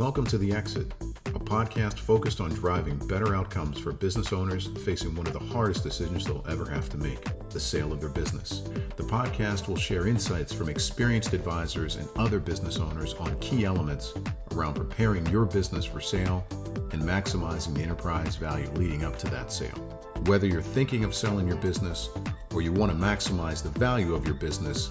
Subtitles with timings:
[0.00, 0.94] Welcome to The Exit,
[1.26, 5.84] a podcast focused on driving better outcomes for business owners facing one of the hardest
[5.84, 8.62] decisions they'll ever have to make the sale of their business.
[8.96, 14.14] The podcast will share insights from experienced advisors and other business owners on key elements
[14.52, 16.46] around preparing your business for sale
[16.92, 19.76] and maximizing the enterprise value leading up to that sale.
[20.24, 22.08] Whether you're thinking of selling your business
[22.54, 24.88] or you want to maximize the value of your business,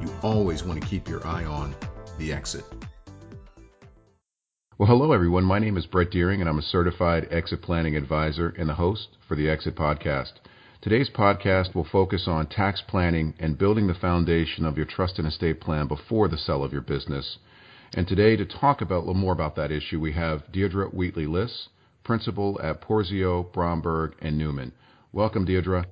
[0.00, 1.74] you always want to keep your eye on
[2.16, 2.64] the exit.
[4.78, 5.44] Well, hello, everyone.
[5.44, 9.08] My name is Brett Deering, and I'm a certified exit planning advisor and the host
[9.26, 10.32] for the Exit Podcast.
[10.82, 15.26] Today's podcast will focus on tax planning and building the foundation of your trust and
[15.26, 17.38] estate plan before the sale of your business.
[17.94, 21.26] And today, to talk about a little more about that issue, we have Deirdre Wheatley
[21.26, 21.70] Liss,
[22.04, 24.72] principal at Porzio, Bromberg, and Newman.
[25.10, 25.86] Welcome, Deirdre.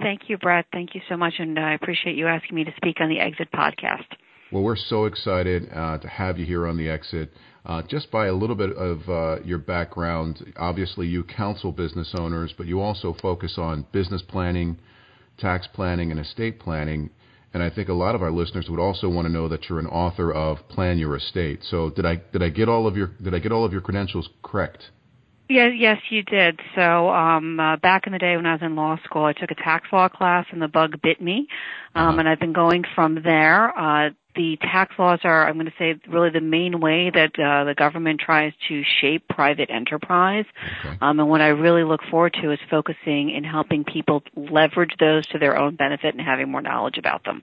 [0.00, 0.64] Thank you, Brett.
[0.72, 3.52] Thank you so much, and I appreciate you asking me to speak on the Exit
[3.52, 4.06] Podcast.
[4.52, 7.32] Well, we're so excited uh, to have you here on the Exit.
[7.64, 12.54] Uh, just by a little bit of uh, your background, obviously you counsel business owners,
[12.56, 14.78] but you also focus on business planning,
[15.38, 17.10] tax planning, and estate planning.
[17.52, 19.80] And I think a lot of our listeners would also want to know that you're
[19.80, 21.60] an author of Plan Your Estate.
[21.68, 23.80] So did I did I get all of your did I get all of your
[23.80, 24.90] credentials correct?
[25.50, 26.60] Yes, yes, you did.
[26.76, 29.50] So um, uh, back in the day when I was in law school, I took
[29.50, 31.48] a tax law class, and the bug bit me.
[31.96, 32.18] Um, uh-huh.
[32.20, 33.76] And I've been going from there.
[33.76, 37.64] Uh, the tax laws are, I'm going to say, really the main way that uh,
[37.64, 40.44] the government tries to shape private enterprise.
[40.84, 40.96] Okay.
[41.00, 45.26] Um, and what I really look forward to is focusing in helping people leverage those
[45.28, 47.42] to their own benefit and having more knowledge about them.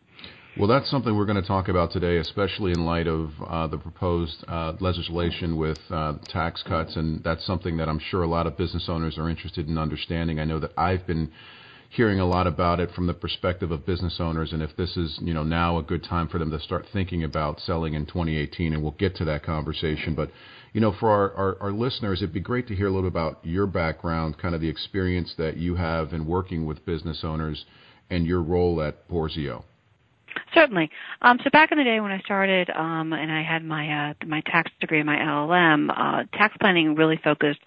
[0.57, 3.77] Well, that's something we're going to talk about today, especially in light of uh, the
[3.77, 8.47] proposed uh, legislation with uh, tax cuts, and that's something that I'm sure a lot
[8.47, 10.39] of business owners are interested in understanding.
[10.39, 11.31] I know that I've been
[11.89, 15.17] hearing a lot about it from the perspective of business owners, and if this is
[15.21, 18.73] you know now a good time for them to start thinking about selling in 2018,
[18.73, 20.13] and we'll get to that conversation.
[20.15, 20.31] But
[20.73, 23.13] you know, for our, our, our listeners, it'd be great to hear a little bit
[23.13, 27.65] about your background, kind of the experience that you have in working with business owners,
[28.09, 29.63] and your role at Porzio.
[30.53, 30.89] Certainly.
[31.21, 34.13] Um, so back in the day when I started, um, and I had my uh,
[34.25, 37.59] my tax degree, my LLM, uh, tax planning really focused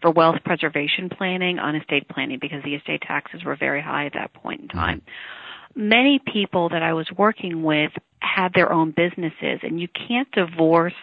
[0.00, 4.14] for wealth preservation planning on estate planning because the estate taxes were very high at
[4.14, 5.00] that point in time.
[5.00, 5.88] Mm-hmm.
[5.88, 7.90] Many people that I was working with
[8.20, 10.94] had their own businesses and you can't divorce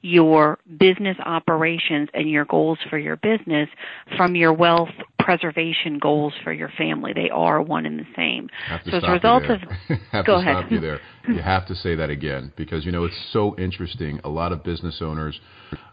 [0.00, 3.68] your business operations and your goals for your business
[4.16, 7.12] from your wealth preservation goals for your family.
[7.12, 8.48] They are one and the same.
[8.86, 9.60] so as a result of
[10.26, 10.70] go ahead.
[10.70, 11.00] you there.
[11.28, 14.20] You have to say that again because you know it's so interesting.
[14.24, 15.38] A lot of business owners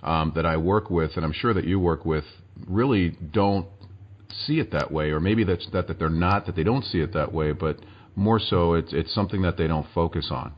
[0.04, 2.24] um, that I work with, and I'm sure that you work with,
[2.68, 3.68] really don't
[4.46, 7.00] see it that way, or maybe that's that that they're not that they don't see
[7.00, 7.80] it that way, but
[8.16, 10.54] more so it's it's something that they don't focus on.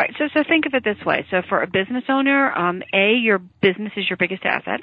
[0.00, 0.14] Right.
[0.16, 1.26] So, so think of it this way.
[1.30, 4.80] So, for a business owner, um, a your business is your biggest asset.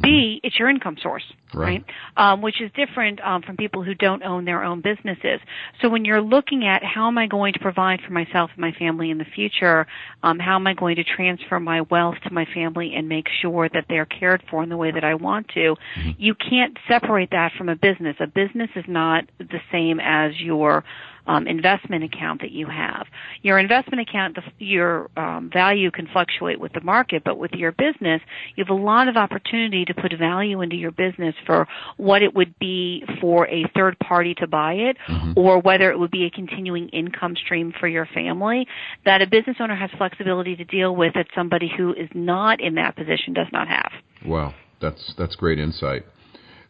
[0.00, 1.22] B, it's your income source,
[1.52, 1.84] right?
[2.16, 2.32] right?
[2.32, 5.40] Um, which is different um, from people who don't own their own businesses.
[5.82, 8.72] So, when you're looking at how am I going to provide for myself and my
[8.72, 9.86] family in the future,
[10.22, 13.68] um, how am I going to transfer my wealth to my family and make sure
[13.68, 16.10] that they're cared for in the way that I want to, mm-hmm.
[16.16, 18.16] you can't separate that from a business.
[18.18, 20.84] A business is not the same as your
[21.28, 23.06] um, investment account that you have.
[23.42, 27.72] Your investment account, the, your um, value can fluctuate with the market, but with your
[27.72, 28.20] business,
[28.56, 31.68] you have a lot of opportunity to put value into your business for
[31.98, 35.34] what it would be for a third party to buy it, mm-hmm.
[35.36, 38.66] or whether it would be a continuing income stream for your family.
[39.04, 42.74] That a business owner has flexibility to deal with that somebody who is not in
[42.76, 43.92] that position does not have.
[44.24, 46.04] Wow, that's that's great insight.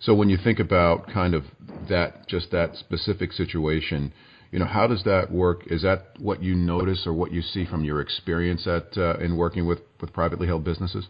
[0.00, 1.44] So when you think about kind of
[1.88, 4.12] that, just that specific situation,
[4.50, 5.64] you know, how does that work?
[5.66, 9.36] Is that what you notice or what you see from your experience at uh, in
[9.36, 11.08] working with with privately held businesses?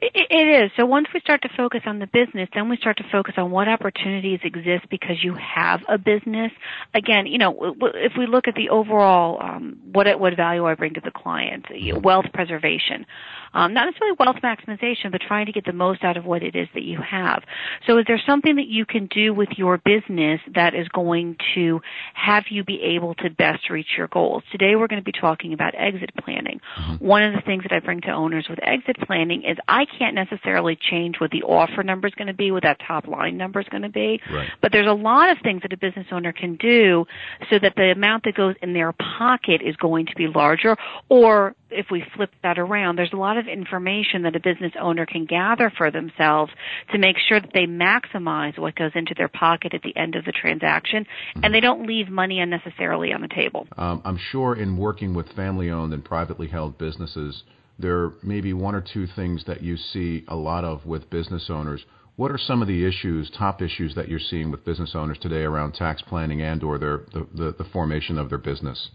[0.00, 0.70] It is.
[0.76, 3.50] So once we start to focus on the business, then we start to focus on
[3.50, 6.52] what opportunities exist because you have a business.
[6.94, 10.94] Again, you know, if we look at the overall, um, what what value I bring
[10.94, 11.66] to the client,
[12.02, 13.06] wealth preservation,
[13.54, 16.54] um, not necessarily wealth maximization, but trying to get the most out of what it
[16.54, 17.42] is that you have.
[17.86, 21.80] So is there something that you can do with your business that is going to
[22.14, 24.42] have you be able to best reach your goals?
[24.52, 26.60] Today we're going to be talking about exit planning.
[26.78, 27.04] Mm-hmm.
[27.04, 30.14] One of the things that I bring to owners with exit planning is I can't
[30.14, 33.60] necessarily change what the offer number is going to be, what that top line number
[33.60, 34.20] is going to be.
[34.30, 34.48] Right.
[34.60, 37.06] But there's a lot of things that a business owner can do
[37.50, 40.76] so that the amount that goes in their pocket is going to be larger
[41.08, 45.06] or if we flip that around, there's a lot of information that a business owner
[45.06, 46.52] can gather for themselves
[46.92, 50.24] to make sure that they maximize what goes into their pocket at the end of
[50.24, 51.44] the transaction mm-hmm.
[51.44, 53.66] and they don't leave money unnecessarily on the table.
[53.76, 57.42] Um, I'm sure in working with family owned and privately held businesses,
[57.78, 61.48] there may be one or two things that you see a lot of with business
[61.48, 61.84] owners.
[62.16, 65.42] What are some of the issues, top issues that you're seeing with business owners today
[65.42, 68.90] around tax planning and/or the formation of their business?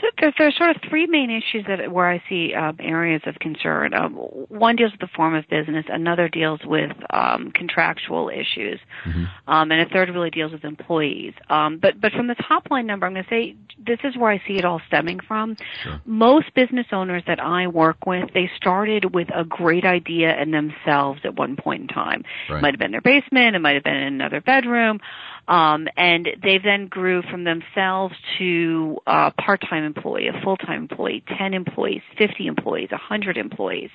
[0.00, 3.36] So there, there's sort of three main issues that where I see um, areas of
[3.36, 3.94] concern.
[3.94, 9.24] Um, one deals with the form of business, another deals with um, contractual issues, mm-hmm.
[9.52, 11.34] um, and a third really deals with employees.
[11.50, 14.30] Um, but but from the top line number, I'm going to say this is where
[14.30, 15.56] I see it all stemming from.
[15.82, 16.00] Sure.
[16.04, 21.20] Most business owners that I work with, they started with a great idea in themselves
[21.24, 22.24] at one point in time.
[22.48, 22.58] Right.
[22.58, 25.00] It might have been their basement, it might have been in another bedroom.
[25.48, 31.52] Um, and they then grew from themselves to a part-time employee, a full-time employee, 10
[31.52, 33.90] employees, 50 employees, 100 employees.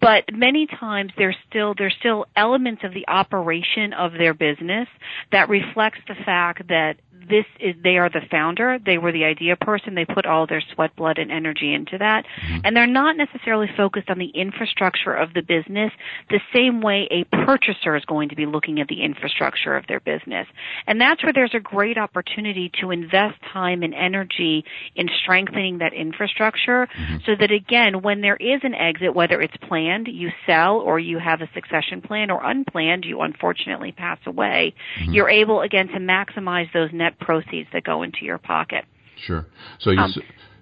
[0.00, 4.88] But many times there's still, there's still elements of the operation of their business
[5.32, 6.96] that reflects the fact that
[7.28, 10.62] this is they are the founder they were the idea person they put all their
[10.74, 12.60] sweat blood and energy into that mm-hmm.
[12.64, 15.92] and they're not necessarily focused on the infrastructure of the business
[16.30, 20.00] the same way a purchaser is going to be looking at the infrastructure of their
[20.00, 20.46] business
[20.86, 24.64] and that's where there's a great opportunity to invest time and energy
[24.94, 27.16] in strengthening that infrastructure mm-hmm.
[27.26, 31.18] so that again when there is an exit whether it's planned you sell or you
[31.18, 35.12] have a succession plan or unplanned you unfortunately pass away mm-hmm.
[35.12, 38.84] you're able again to maximize those net net proceeds that go into your pocket.
[39.26, 39.46] Sure.
[39.80, 40.14] So you, um,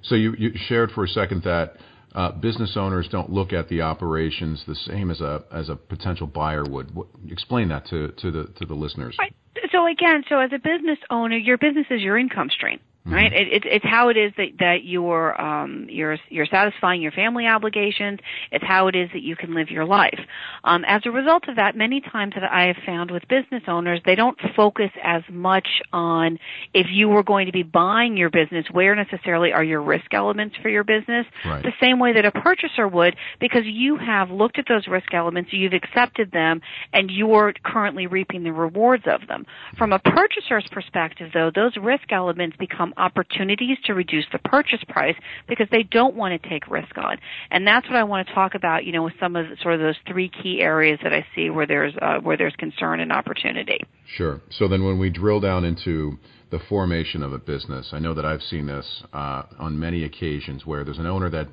[0.03, 1.77] so you, you shared for a second that
[2.15, 6.27] uh, business owners don't look at the operations the same as a as a potential
[6.27, 6.95] buyer would.
[6.95, 9.17] What, explain that to, to the to the listeners.
[9.19, 9.35] Right.
[9.73, 12.81] So again, so as a business owner, your business is your income stream.
[13.07, 13.15] Mm-hmm.
[13.15, 13.33] right?
[13.33, 17.47] It, it, it's how it is that that you're um, you're you're satisfying your family
[17.47, 18.19] obligations.
[18.51, 20.19] It's how it is that you can live your life.
[20.65, 24.01] Um, as a result of that, many times that I have found with business owners,
[24.05, 26.39] they don't focus as much on
[26.75, 30.57] if you were going to be buying your business, where necessarily are your risk elements
[30.61, 31.63] for your business, right.
[31.63, 35.53] the same way that a purchaser would, because you have looked at those risk elements,
[35.53, 36.61] you've accepted them,
[36.93, 39.47] and you're currently reaping the rewards of them.
[39.79, 45.17] From a purchaser's perspective, though, those risk elements become opportunities to reduce the purchase price
[45.49, 47.19] because they don't want to take risk on.
[47.51, 49.75] And that's what I want to talk about, you know, with some of the, sort
[49.75, 53.13] of those three key areas that I see where there's uh, where there's concern and
[53.13, 53.81] opportunity.
[54.17, 54.41] Sure.
[54.51, 56.19] So then when we drill down into
[56.51, 60.65] the formation of a business, I know that I've seen this uh, on many occasions
[60.65, 61.49] where there's an owner that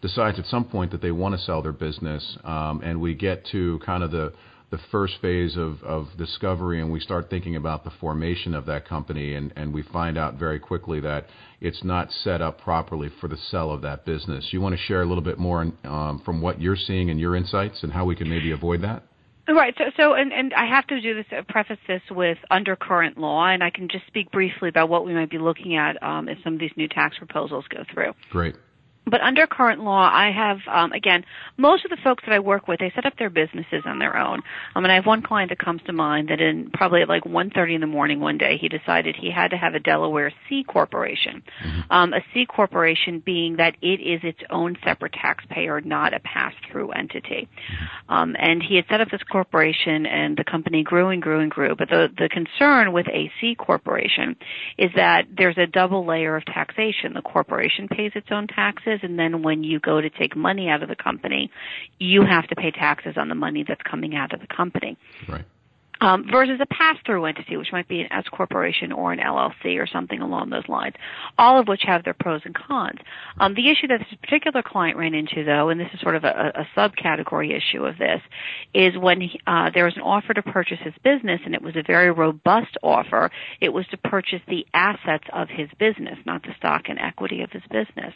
[0.00, 3.44] decides at some point that they want to sell their business, um, and we get
[3.52, 4.32] to kind of the
[4.70, 8.88] the first phase of, of discovery and we start thinking about the formation of that
[8.88, 11.26] company and, and we find out very quickly that
[11.60, 14.48] it's not set up properly for the sell of that business.
[14.52, 17.34] You want to share a little bit more um, from what you're seeing and your
[17.34, 19.02] insights and how we can maybe avoid that?
[19.48, 19.74] Right.
[19.76, 23.64] So, so, and, and I have to do this, preface this with undercurrent law, and
[23.64, 26.54] I can just speak briefly about what we might be looking at um, if some
[26.54, 28.12] of these new tax proposals go through.
[28.30, 28.54] Great.
[29.10, 31.24] But under current law, I have um, again
[31.56, 34.16] most of the folks that I work with, they set up their businesses on their
[34.16, 34.40] own.
[34.74, 37.24] Um, and I have one client that comes to mind that in probably at like
[37.24, 40.64] 1:30 in the morning one day, he decided he had to have a Delaware C
[40.64, 41.42] corporation.
[41.64, 41.80] Mm-hmm.
[41.92, 46.90] Um, a C corporation being that it is its own separate taxpayer, not a pass-through
[46.92, 47.48] entity.
[48.08, 51.50] Um, and he had set up this corporation, and the company grew and grew and
[51.50, 51.74] grew.
[51.74, 54.36] But the the concern with a C corporation
[54.78, 57.14] is that there's a double layer of taxation.
[57.14, 60.82] The corporation pays its own taxes and then when you go to take money out
[60.82, 61.50] of the company,
[61.98, 64.96] you have to pay taxes on the money that's coming out of the company.
[65.28, 65.44] Right.
[66.02, 69.86] Um, versus a pass-through entity, which might be an S corporation or an LLC or
[69.86, 70.94] something along those lines,
[71.36, 72.98] all of which have their pros and cons.
[73.38, 76.24] Um, the issue that this particular client ran into, though, and this is sort of
[76.24, 78.20] a, a subcategory issue of this,
[78.72, 81.76] is when he, uh, there was an offer to purchase his business, and it was
[81.76, 83.30] a very robust offer.
[83.60, 87.50] It was to purchase the assets of his business, not the stock and equity of
[87.50, 88.14] his business.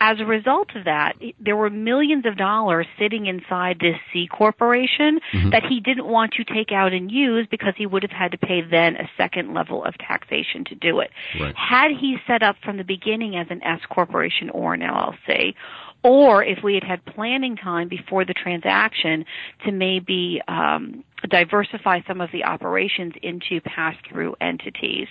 [0.00, 5.20] As a result of that, there were millions of dollars sitting inside this C corporation
[5.32, 5.50] mm-hmm.
[5.50, 8.60] that he didn't want to take out use because he would have had to pay
[8.62, 11.10] then a second level of taxation to do it.
[11.40, 11.54] Right.
[11.56, 15.54] Had he set up from the beginning as an S corporation or an LLC,
[16.02, 19.24] or if we had had planning time before the transaction
[19.64, 25.08] to maybe um, diversify some of the operations into pass-through entities.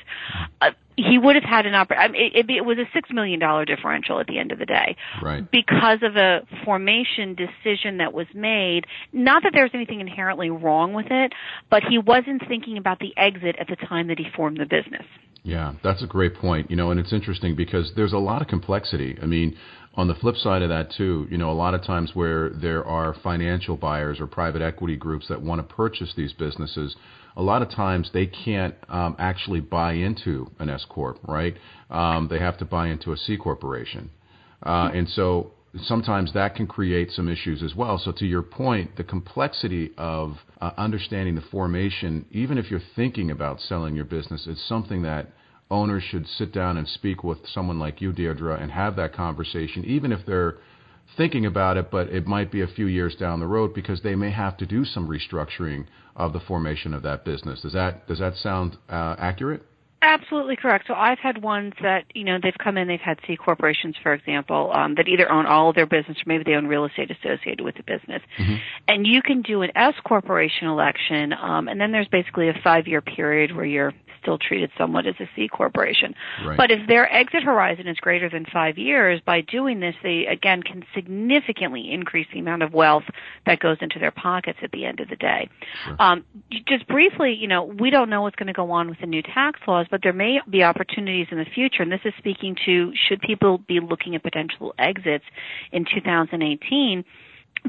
[0.61, 0.71] Uh,
[1.07, 2.09] he would have had an opportunity.
[2.09, 4.65] I mean, it, it, was a six million dollar differential at the end of the
[4.65, 5.49] day, right.
[5.51, 8.85] because of a formation decision that was made.
[9.13, 11.33] Not that there's anything inherently wrong with it,
[11.69, 15.05] but he wasn't thinking about the exit at the time that he formed the business.
[15.43, 16.69] Yeah, that's a great point.
[16.69, 19.17] You know, and it's interesting because there's a lot of complexity.
[19.21, 19.55] I mean,
[19.95, 22.85] on the flip side of that too, you know, a lot of times where there
[22.85, 26.95] are financial buyers or private equity groups that want to purchase these businesses,
[27.35, 31.55] a lot of times they can't um, actually buy into an S corp, right?
[31.89, 34.09] Um, they have to buy into a C corporation,
[34.63, 35.51] uh, and so
[35.83, 37.97] sometimes that can create some issues as well.
[37.97, 43.31] So to your point, the complexity of uh, understanding the formation, even if you're thinking
[43.31, 45.27] about selling your business, is something that
[45.71, 49.85] owners should sit down and speak with someone like you, Deirdre, and have that conversation,
[49.85, 50.57] even if they're
[51.17, 54.15] thinking about it, but it might be a few years down the road because they
[54.15, 55.85] may have to do some restructuring
[56.15, 57.61] of the formation of that business.
[57.61, 59.63] Does that does that sound uh, accurate?
[60.01, 60.85] Absolutely correct.
[60.87, 64.13] So I've had ones that, you know, they've come in, they've had C corporations, for
[64.13, 67.11] example, um, that either own all of their business or maybe they own real estate
[67.11, 68.21] associated with the business.
[68.37, 68.55] Mm-hmm.
[68.87, 72.87] And you can do an S corporation election, um, and then there's basically a five
[72.87, 76.15] year period where you're still treated somewhat as a C corporation.
[76.45, 76.57] Right.
[76.57, 80.63] But if their exit horizon is greater than five years, by doing this, they again
[80.63, 83.03] can significantly increase the amount of wealth
[83.45, 85.49] that goes into their pockets at the end of the day.
[85.85, 85.95] Sure.
[85.99, 86.25] Um,
[86.67, 89.21] just briefly, you know, we don't know what's going to go on with the new
[89.21, 92.91] tax laws, but there may be opportunities in the future, and this is speaking to
[93.07, 95.25] should people be looking at potential exits
[95.71, 97.03] in 2018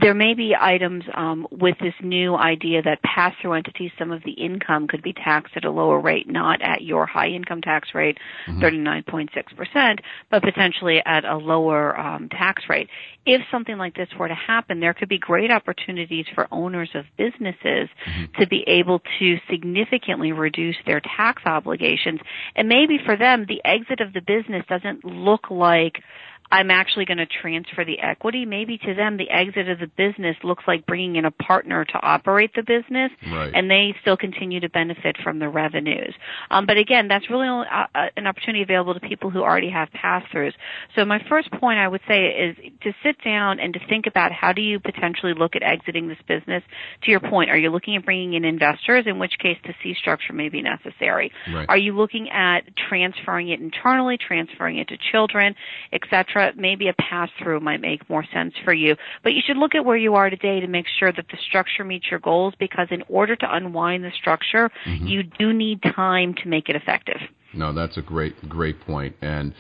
[0.01, 4.33] there may be items um, with this new idea that pass-through entities, some of the
[4.33, 8.19] income could be taxed at a lower rate, not at your high income tax rate,
[8.47, 8.63] mm-hmm.
[8.63, 9.99] 39.6%,
[10.31, 12.89] but potentially at a lower um, tax rate.
[13.27, 17.05] If something like this were to happen, there could be great opportunities for owners of
[17.17, 18.41] businesses mm-hmm.
[18.41, 22.21] to be able to significantly reduce their tax obligations.
[22.55, 26.03] And maybe for them, the exit of the business doesn't look like
[26.52, 28.45] I'm actually going to transfer the equity.
[28.45, 32.00] Maybe to them, the exit of the business looks like bringing in a partner to
[32.02, 33.52] operate the business, right.
[33.54, 36.14] and they still continue to benefit from the revenues.
[36.50, 39.71] Um, but again, that's really only, uh, uh, an opportunity available to people who already
[39.71, 40.52] have pass-throughs.
[40.97, 44.33] So my first point I would say is to sit down and to think about
[44.33, 46.62] how do you potentially look at exiting this business.
[47.02, 49.95] To your point, are you looking at bringing in investors, in which case the C
[49.95, 51.30] structure may be necessary?
[51.52, 51.66] Right.
[51.69, 55.54] Are you looking at transferring it internally, transferring it to children,
[56.49, 56.61] etc.?
[56.61, 58.97] maybe a pass through might make more sense for you.
[59.23, 61.85] But you should look at where you are today to make sure that the structure
[61.85, 65.07] meets your goals because in order to unwind the structure, mm-hmm.
[65.07, 67.21] you do need time to make it effective.
[67.53, 69.17] No, that's a great, great point.
[69.23, 69.55] And,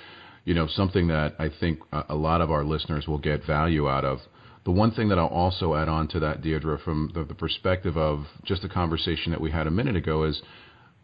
[0.44, 4.04] you know, something that I think a lot of our listeners will get value out
[4.04, 4.20] of.
[4.64, 7.96] The one thing that I'll also add on to that, Deirdre, from the, the perspective
[7.96, 10.42] of just the conversation that we had a minute ago, is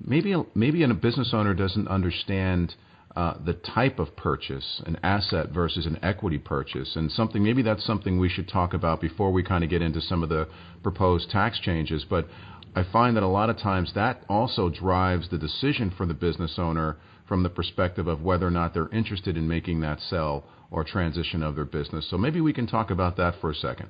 [0.00, 2.74] maybe maybe a business owner doesn't understand
[3.16, 8.18] the type of purchase, an asset versus an equity purchase, and something maybe that's something
[8.18, 10.46] we should talk about before we kind of get into some of the
[10.82, 12.04] proposed tax changes.
[12.08, 12.28] But
[12.74, 16.58] I find that a lot of times that also drives the decision for the business
[16.58, 20.84] owner from the perspective of whether or not they're interested in making that sell or
[20.84, 22.06] transition of their business.
[22.10, 23.88] So maybe we can talk about that for a second.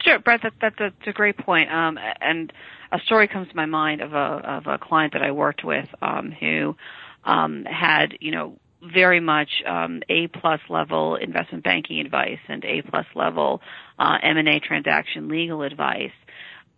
[0.00, 0.40] Sure, Brett.
[0.42, 1.70] That, that's, a, great point.
[1.70, 2.52] Um, and
[2.92, 5.88] a story comes to my mind of a of a client that I worked with
[6.02, 6.76] um, who
[7.24, 8.58] um, had you know
[8.92, 13.62] very much um, A plus level investment banking advice and A plus level
[13.98, 16.12] uh, M and A transaction legal advice.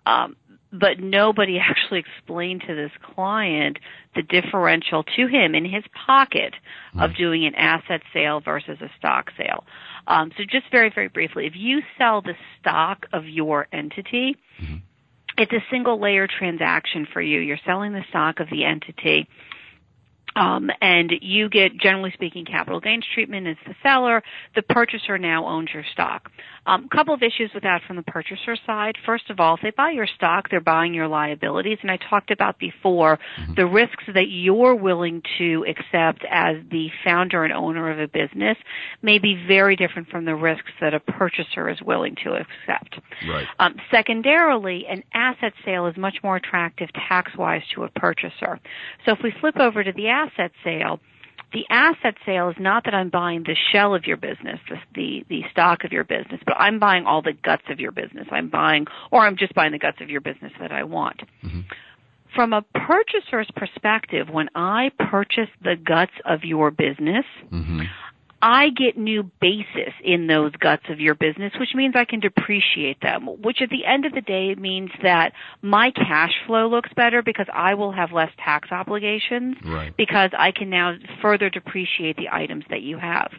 [0.05, 0.37] Um,
[0.73, 3.79] but nobody actually explained to this client
[4.15, 6.55] the differential to him in his pocket
[6.99, 9.65] of doing an asset sale versus a stock sale.
[10.07, 14.77] Um, so just very, very briefly, if you sell the stock of your entity, mm-hmm.
[15.37, 17.41] it's a single layer transaction for you.
[17.41, 19.29] You're selling the stock of the entity
[20.37, 24.23] um, and you get, generally speaking, capital gains treatment as the seller.
[24.55, 26.31] The purchaser now owns your stock.
[26.67, 28.97] A um, couple of issues with that from the purchaser side.
[29.07, 31.79] First of all, if they buy your stock, they're buying your liabilities.
[31.81, 33.55] And I talked about before mm-hmm.
[33.55, 38.59] the risks that you're willing to accept as the founder and owner of a business
[39.01, 43.01] may be very different from the risks that a purchaser is willing to accept.
[43.27, 43.47] Right.
[43.59, 48.61] Um, secondarily, an asset sale is much more attractive tax-wise to a purchaser.
[49.07, 51.01] So if we flip over to the asset asset sale,
[51.53, 55.25] the asset sale is not that I'm buying the shell of your business, the, the,
[55.29, 58.27] the stock of your business, but I'm buying all the guts of your business.
[58.31, 61.23] I'm buying, or I'm just buying the guts of your business that I want.
[61.45, 61.61] Mm-hmm.
[62.35, 67.83] From a purchaser's perspective, when I purchase the guts of your business, mm-hmm.
[68.43, 73.01] I get new basis in those guts of your business, which means I can depreciate
[73.01, 77.23] them, which at the end of the day means that my cash flow looks better
[77.23, 79.97] because I will have less tax obligations right.
[79.97, 83.31] because I can now further depreciate the items that you have.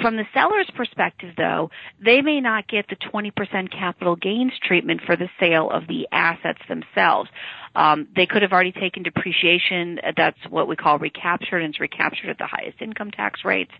[0.00, 1.70] From the seller's perspective, though,
[2.04, 6.58] they may not get the 20% capital gains treatment for the sale of the assets
[6.68, 7.30] themselves.
[7.76, 9.98] Um, they could have already taken depreciation.
[10.16, 13.72] That's what we call recaptured, and it's recaptured at the highest income tax rates.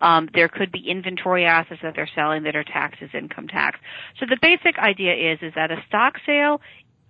[0.00, 3.78] Um, there could be inventory assets that they're selling that are taxed as income tax.
[4.18, 6.60] So the basic idea is is that a stock sale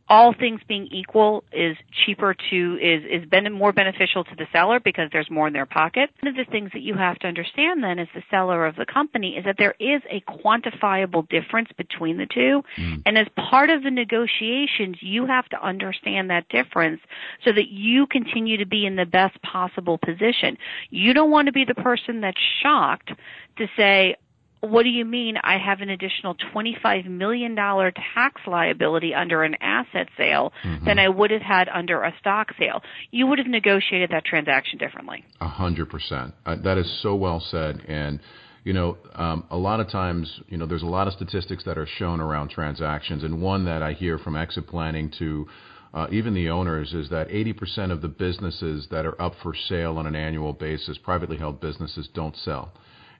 [0.08, 4.80] all things being equal, is cheaper to is is ben- more beneficial to the seller
[4.80, 6.10] because there's more in their pocket.
[6.20, 8.86] One of the things that you have to understand then, as the seller of the
[8.86, 13.02] company, is that there is a quantifiable difference between the two, mm.
[13.06, 17.00] and as part of the negotiations, you have to understand that difference
[17.44, 20.58] so that you continue to be in the best possible position.
[20.90, 23.12] You don't want to be the person that's shocked
[23.56, 24.16] to say,
[24.62, 30.08] what do you mean I have an additional $25 million tax liability under an asset
[30.16, 30.84] sale mm-hmm.
[30.84, 32.80] than I would have had under a stock sale?
[33.10, 35.24] You would have negotiated that transaction differently.
[35.40, 36.34] A hundred percent.
[36.46, 37.84] Uh, that is so well said.
[37.88, 38.20] And,
[38.62, 41.76] you know, um, a lot of times, you know, there's a lot of statistics that
[41.76, 43.24] are shown around transactions.
[43.24, 45.48] And one that I hear from exit planning to
[45.92, 49.98] uh, even the owners is that 80% of the businesses that are up for sale
[49.98, 52.72] on an annual basis, privately held businesses, don't sell.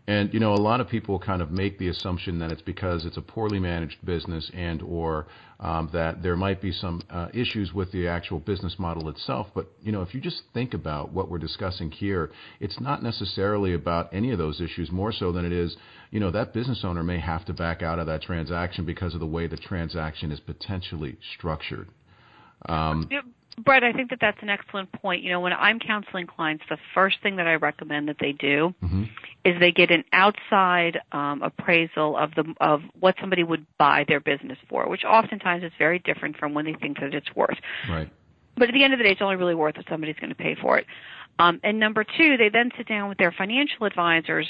[0.06, 3.04] And you know, a lot of people kind of make the assumption that it's because
[3.04, 5.28] it's a poorly managed business and or
[5.60, 9.46] um, that there might be some uh, issues with the actual business model itself.
[9.54, 13.74] But you know, if you just think about what we're discussing here, it's not necessarily
[13.74, 15.76] about any of those issues more so than it is,
[16.10, 19.20] you know, that business owner may have to back out of that transaction because of
[19.20, 21.88] the way the transaction is potentially structured.
[22.68, 23.08] Um.
[23.58, 25.22] Brett, I think that that's an excellent point.
[25.22, 28.74] You know, when I'm counseling clients, the first thing that I recommend that they do
[28.82, 29.04] mm-hmm.
[29.44, 34.20] is they get an outside um, appraisal of the of what somebody would buy their
[34.20, 37.58] business for, which oftentimes is very different from when they think that it's worth.
[37.88, 38.10] Right.
[38.56, 40.36] But at the end of the day, it's only really worth what somebody's going to
[40.36, 40.86] pay for it.
[41.38, 44.46] Um, and number two, they then sit down with their financial advisors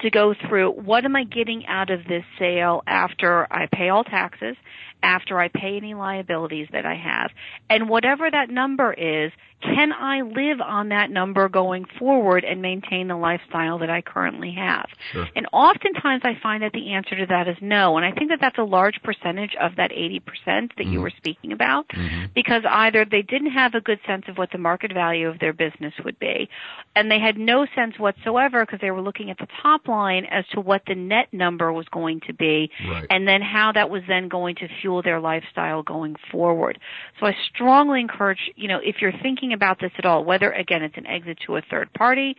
[0.00, 4.04] to go through what am I getting out of this sale after I pay all
[4.04, 4.56] taxes,
[5.02, 7.30] after I pay any liabilities that I have,
[7.70, 13.08] and whatever that number is, can I live on that number going forward and maintain
[13.08, 14.86] the lifestyle that I currently have?
[15.12, 15.26] Sure.
[15.34, 17.96] And oftentimes I find that the answer to that is no.
[17.96, 20.92] And I think that that's a large percentage of that 80% that mm-hmm.
[20.92, 22.26] you were speaking about mm-hmm.
[22.34, 25.54] because either they didn't have a good sense of what the market value of their
[25.54, 26.48] business would be
[26.94, 30.46] and they had no sense whatsoever because they were looking at the top line as
[30.48, 33.06] to what the net number was going to be right.
[33.10, 36.78] and then how that was then going to fuel their lifestyle going forward.
[37.18, 40.82] So I strongly encourage, you know, if you're thinking about this at all, whether again
[40.82, 42.36] it's an exit to a third party,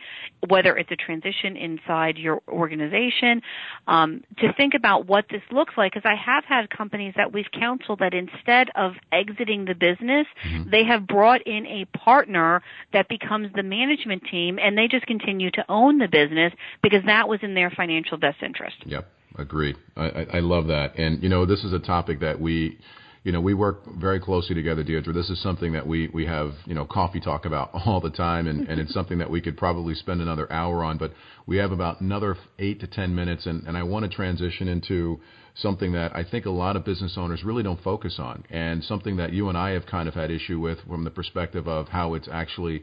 [0.48, 3.42] whether it's a transition inside your organization,
[3.86, 5.92] um, to think about what this looks like.
[5.92, 10.70] Because I have had companies that we've counseled that instead of exiting the business, mm-hmm.
[10.70, 12.62] they have brought in a partner
[12.94, 17.28] that becomes the management team, and they just continue to own the business because that
[17.28, 18.76] was in their financial best interest.
[18.86, 19.76] Yep, agreed.
[19.96, 22.78] I, I, love that, and you know this is a topic that we
[23.24, 25.12] you know, we work very closely together, Deirdre.
[25.12, 28.46] This is something that we, we have, you know, coffee talk about all the time,
[28.46, 30.98] and, and it's something that we could probably spend another hour on.
[30.98, 31.12] But
[31.46, 35.20] we have about another eight to ten minutes, and, and I want to transition into
[35.56, 39.16] something that I think a lot of business owners really don't focus on, and something
[39.16, 42.14] that you and I have kind of had issue with from the perspective of how
[42.14, 42.82] it's actually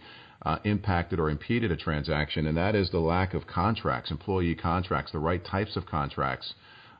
[0.63, 5.19] impacted or impeded a transaction, and that is the lack of contracts, employee contracts, the
[5.19, 6.53] right types of contracts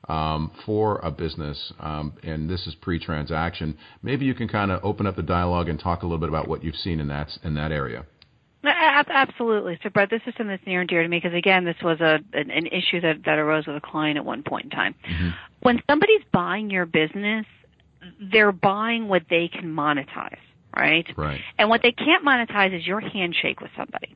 [0.10, 3.78] um, for a business, um, and this is pre-transaction.
[4.04, 6.48] Maybe you can kind of open up the dialogue and talk a little bit about
[6.48, 8.06] what you've seen in that in that area.
[8.64, 9.80] Absolutely.
[9.84, 12.00] So, Brett, this is something that's near and dear to me because, again, this was
[12.02, 14.96] a an, issue that, that arose with a client at one point in time.
[15.08, 15.30] Mm-hmm.
[15.62, 17.46] When somebody's buying your business,
[18.20, 20.38] they're buying what they can monetize,
[20.76, 21.08] right?
[21.16, 21.42] Right.
[21.58, 24.16] And what they can't monetize is your handshake with somebody.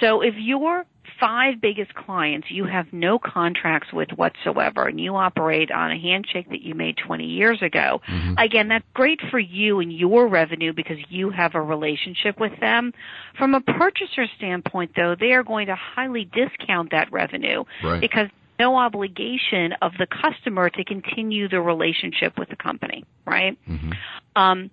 [0.00, 0.84] So if you're
[1.18, 6.48] five biggest clients you have no contracts with whatsoever and you operate on a handshake
[6.50, 8.34] that you made 20 years ago, mm-hmm.
[8.38, 12.92] again, that's great for you and your revenue because you have a relationship with them.
[13.36, 18.00] From a purchaser standpoint though, they are going to highly discount that revenue right.
[18.00, 23.56] because no obligation of the customer to continue the relationship with the company, right?
[23.68, 23.92] Mm-hmm.
[24.34, 24.70] Um,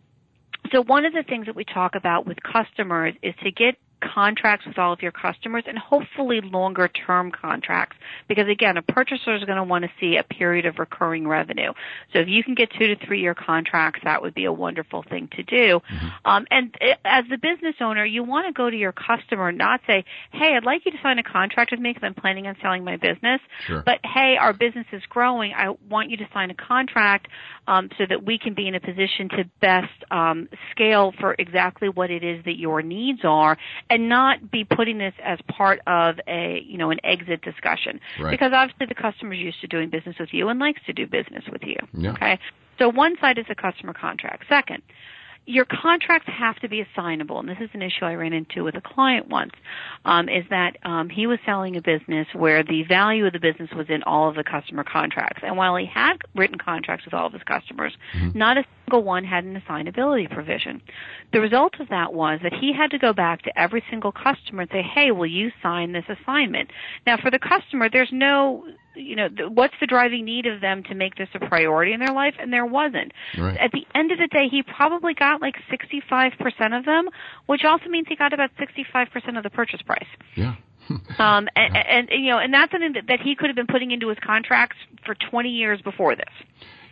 [0.71, 3.75] so one of the things that we talk about with customers is to get
[4.13, 9.35] contracts with all of your customers and hopefully longer term contracts because again a purchaser
[9.35, 11.71] is going to want to see a period of recurring revenue.
[12.13, 15.03] So if you can get two to three year contracts that would be a wonderful
[15.03, 15.79] thing to do.
[15.79, 16.07] Mm-hmm.
[16.25, 19.57] um, and it, as the business owner you want to go to your customer and
[19.57, 22.47] not say hey i'd like you to sign a contract with me because i'm planning
[22.47, 23.41] on selling my business.
[23.67, 23.81] Sure.
[23.85, 25.53] but hey our business is growing.
[25.53, 27.27] I want you to sign a contract
[27.67, 31.89] um, so that we can be in a position to best um, scale for exactly
[31.89, 33.57] what it is that your needs are
[33.95, 38.29] and not be putting this as part of a you know an exit discussion right.
[38.29, 41.07] because obviously the customer is used to doing business with you and likes to do
[41.07, 41.77] business with you.
[41.93, 42.11] Yeah.
[42.11, 42.37] Okay,
[42.77, 44.43] so one side is a customer contract.
[44.49, 44.83] Second,
[45.45, 48.75] your contracts have to be assignable, and this is an issue I ran into with
[48.75, 49.51] a client once.
[50.03, 53.69] Um, is that um, he was selling a business where the value of the business
[53.75, 57.27] was in all of the customer contracts, and while he had written contracts with all
[57.27, 58.37] of his customers, mm-hmm.
[58.37, 60.81] not a single one had an assignability provision.
[61.31, 64.63] The result of that was that he had to go back to every single customer
[64.63, 66.71] and say, "Hey, will you sign this assignment?"
[67.05, 70.95] Now, for the customer, there's no you know, what's the driving need of them to
[70.95, 72.35] make this a priority in their life?
[72.39, 73.11] And there wasn't.
[73.37, 73.57] Right.
[73.57, 77.09] At the end of the day, he probably got like 65% of them,
[77.45, 80.07] which also means he got about 65% of the purchase price.
[80.35, 80.55] Yeah.
[80.89, 83.67] um, and, and, and, you know, and that's something that, that he could have been
[83.67, 86.29] putting into his contracts for 20 years before this.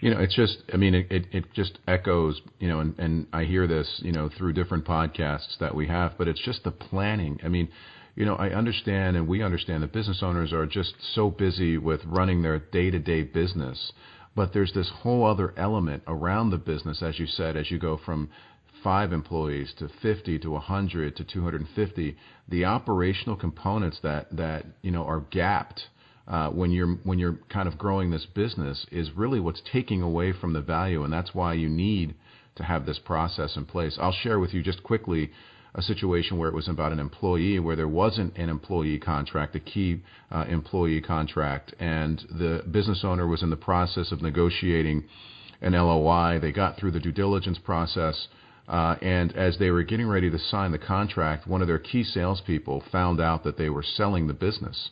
[0.02, 3.28] You know, it's just, I mean, it, it, it just echoes, you know, and, and
[3.32, 6.72] I hear this, you know, through different podcasts that we have, but it's just the
[6.72, 7.40] planning.
[7.44, 7.70] I mean,
[8.16, 12.02] you know, I understand and we understand that business owners are just so busy with
[12.06, 13.92] running their day to day business.
[14.36, 17.98] But there's this whole other element around the business, as you said, as you go
[18.04, 18.30] from
[18.84, 22.18] five employees to 50 to 100 to 250,
[22.50, 25.88] the operational components that, that you know, are gapped
[26.28, 30.32] uh, when you're when you're kind of growing this business is really what's taking away
[30.32, 32.16] from the value, and that's why you need
[32.56, 33.98] to have this process in place.
[34.00, 35.32] I'll share with you just quickly
[35.76, 39.60] a situation where it was about an employee where there wasn't an employee contract, a
[39.60, 45.04] key uh, employee contract, and the business owner was in the process of negotiating
[45.62, 46.40] an LOI.
[46.40, 48.28] They got through the due diligence process.
[48.68, 52.04] Uh, and as they were getting ready to sign the contract, one of their key
[52.04, 54.90] salespeople found out that they were selling the business,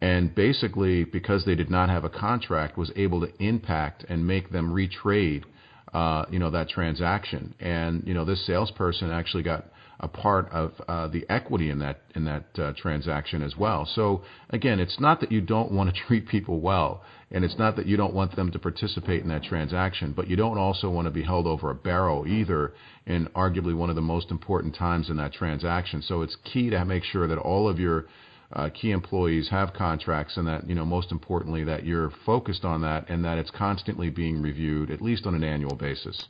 [0.00, 4.50] and basically, because they did not have a contract, was able to impact and make
[4.50, 5.44] them retrade,
[5.92, 7.54] uh, you know, that transaction.
[7.58, 9.64] And you know, this salesperson actually got
[10.00, 13.84] a part of uh, the equity in that in that uh, transaction as well.
[13.84, 17.76] So again, it's not that you don't want to treat people well, and it's not
[17.76, 21.06] that you don't want them to participate in that transaction, but you don't also want
[21.06, 22.72] to be held over a barrel either
[23.06, 26.02] in arguably one of the most important times in that transaction.
[26.02, 28.06] So it's key to make sure that all of your
[28.52, 32.80] uh, key employees have contracts and that, you know, most importantly, that you're focused on
[32.82, 36.28] that and that it's constantly being reviewed, at least on an annual basis.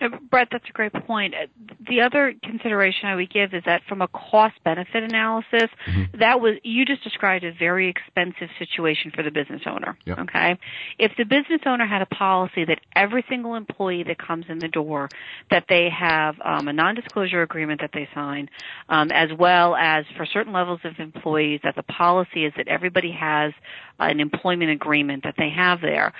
[0.00, 1.34] Uh, Brett, that's a great point.
[1.34, 1.46] Uh,
[1.88, 6.18] the other consideration I would give is that from a cost benefit analysis, mm-hmm.
[6.18, 9.96] that was you just described a very expensive situation for the business owner.
[10.04, 10.18] Yep.
[10.20, 10.58] Okay,
[10.98, 14.68] if the business owner had a policy that every single employee that comes in the
[14.68, 15.08] door
[15.50, 18.48] that they have um, a non-disclosure agreement that they sign,
[18.88, 23.12] um, as well as for certain levels of employees that the policy is that everybody
[23.12, 23.52] has
[23.98, 26.12] an employment agreement that they have there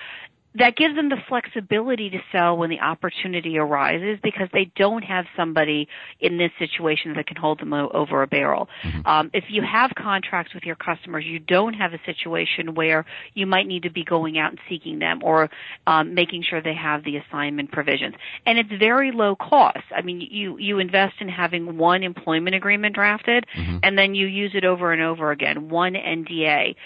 [0.58, 5.26] that gives them the flexibility to sell when the opportunity arises because they don't have
[5.36, 5.88] somebody
[6.20, 8.68] in this situation that can hold them over a barrel.
[8.82, 9.06] Mm-hmm.
[9.06, 13.46] Um, if you have contracts with your customers, you don't have a situation where you
[13.46, 15.50] might need to be going out and seeking them or
[15.86, 18.14] um, making sure they have the assignment provisions.
[18.46, 19.84] And it's very low cost.
[19.94, 23.78] I mean, you you invest in having one employment agreement drafted, mm-hmm.
[23.82, 25.68] and then you use it over and over again.
[25.68, 26.76] One NDA.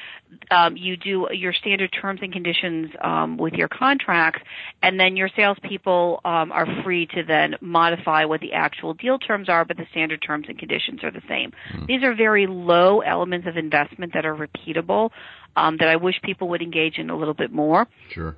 [0.51, 4.43] Um, you do your standard terms and conditions um, with your contracts,
[4.83, 9.49] and then your salespeople um, are free to then modify what the actual deal terms
[9.49, 11.53] are, but the standard terms and conditions are the same.
[11.73, 11.87] Mm.
[11.87, 15.11] These are very low elements of investment that are repeatable
[15.57, 17.87] um, that I wish people would engage in a little bit more.
[18.13, 18.37] Sure.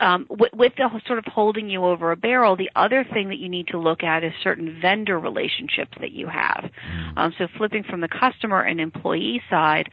[0.00, 3.38] Um, with, with, the sort of holding you over a barrel, the other thing that
[3.38, 6.70] you need to look at is certain vendor relationships that you have.
[6.92, 7.12] Mm.
[7.16, 9.90] Um, so flipping from the customer and employee side,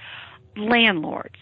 [0.55, 1.35] landlords.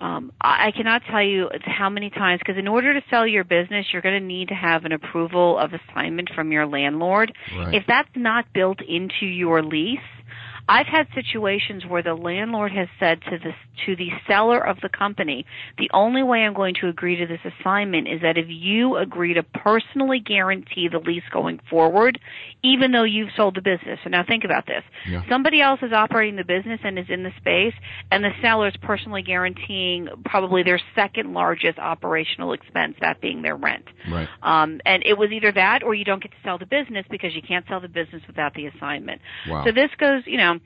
[0.00, 3.86] Um, I cannot tell you how many times, because in order to sell your business,
[3.92, 7.32] you're going to need to have an approval of assignment from your landlord.
[7.56, 7.72] Right.
[7.72, 10.00] If that's not built into your lease,
[10.68, 13.52] I've had situations where the landlord has said to the
[13.86, 15.44] to the seller of the company,
[15.78, 19.34] the only way I'm going to agree to this assignment is that if you agree
[19.34, 22.20] to personally guarantee the lease going forward,
[22.62, 23.98] even though you've sold the business.
[24.04, 24.82] So now think about this.
[25.08, 25.22] Yeah.
[25.28, 27.74] Somebody else is operating the business and is in the space,
[28.10, 33.56] and the seller is personally guaranteeing probably their second largest operational expense, that being their
[33.56, 33.84] rent.
[34.10, 34.28] Right.
[34.42, 37.34] Um, and it was either that or you don't get to sell the business because
[37.34, 39.20] you can't sell the business without the assignment.
[39.48, 39.64] Wow.
[39.64, 40.58] So this goes, you know,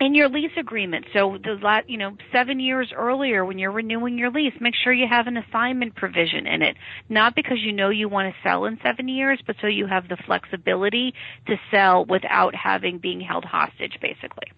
[0.00, 1.04] in your lease agreement.
[1.12, 5.06] So the you know, seven years earlier when you're renewing your lease, make sure you
[5.08, 6.76] have an assignment provision in it.
[7.08, 10.08] Not because you know you want to sell in seven years, but so you have
[10.08, 11.14] the flexibility
[11.46, 14.48] to sell without having being held hostage, basically.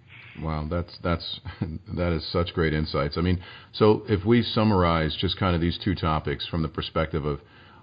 [0.41, 1.41] Wow, that's that's
[1.97, 3.19] that is such great insights.
[3.19, 7.25] I mean, so if we summarize just kind of these two topics from the perspective
[7.25, 7.41] of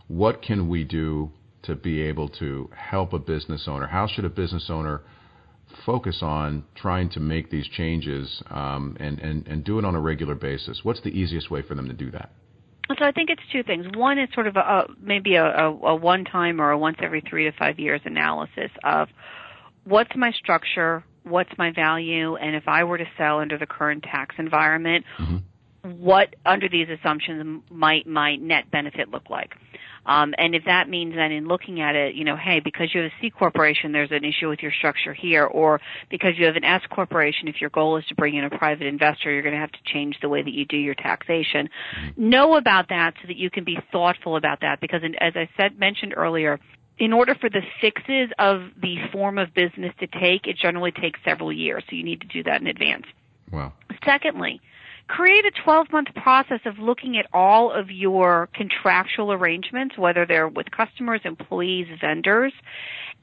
[0.07, 1.31] what can we do
[1.63, 3.87] to be able to help a business owner?
[3.87, 5.01] How should a business owner
[5.85, 9.99] focus on trying to make these changes um, and, and, and do it on a
[9.99, 10.81] regular basis?
[10.83, 12.31] What's the easiest way for them to do that?
[12.97, 13.85] So I think it's two things.
[13.95, 17.21] One is sort of a, a maybe a, a, a one-time or a once every
[17.21, 19.09] three to five years analysis of
[19.83, 24.03] what's my structure, what's my value, and if I were to sell under the current
[24.03, 26.01] tax environment, mm-hmm.
[26.01, 29.53] what under these assumptions might my net benefit look like?
[30.05, 33.01] Um, and if that means that in looking at it, you know, hey, because you
[33.01, 36.55] have a C corporation, there's an issue with your structure here, or because you have
[36.55, 39.53] an S corporation, if your goal is to bring in a private investor, you're going
[39.55, 41.69] to have to change the way that you do your taxation.
[42.17, 45.79] Know about that so that you can be thoughtful about that, because as I said
[45.79, 46.59] mentioned earlier,
[46.97, 51.19] in order for the fixes of the form of business to take, it generally takes
[51.23, 53.05] several years, so you need to do that in advance.
[53.51, 53.73] Wow.
[54.05, 54.61] Secondly,
[55.09, 60.47] create a 12 month process of looking at all of your contractual arrangements, whether they're
[60.47, 62.53] with customers, employees, vendors,